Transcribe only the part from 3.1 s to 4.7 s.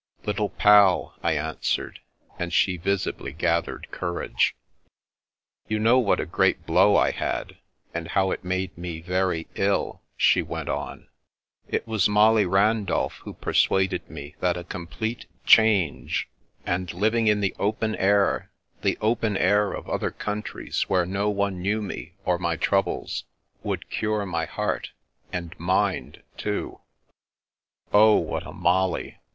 gathered courage."